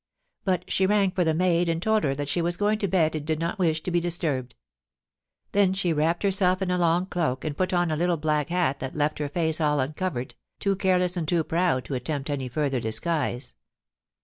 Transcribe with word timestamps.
But 0.45 0.63
she 0.67 0.87
rang 0.87 1.11
for 1.11 1.23
the 1.23 1.35
maid 1.35 1.69
and 1.69 1.79
told 1.79 2.03
her 2.05 2.15
that 2.15 2.27
she 2.27 2.41
was 2.41 2.57
going 2.57 2.79
to 2.79 2.87
bed 2.87 3.15
and 3.15 3.23
did 3.23 3.37
not 3.37 3.59
wish 3.59 3.83
to 3.83 3.91
be 3.91 3.99
disturbed; 3.99 4.55
then 5.51 5.73
she 5.73 5.93
wrapped 5.93 6.23
herself 6.23 6.59
in 6.63 6.71
a 6.71 6.77
long 6.79 7.05
cloak, 7.05 7.45
and 7.45 7.55
put 7.55 7.71
on 7.71 7.91
a 7.91 7.95
little 7.95 8.17
black 8.17 8.49
hat 8.49 8.79
that 8.79 8.95
left 8.95 9.19
her 9.19 9.29
face 9.29 9.61
all 9.61 9.79
uncovered, 9.79 10.33
too 10.59 10.75
careless 10.75 11.17
and 11.17 11.27
too 11.27 11.43
proud 11.43 11.85
to 11.85 11.93
attempt 11.93 12.31
any 12.31 12.47
further 12.47 12.79
disguise. 12.79 13.53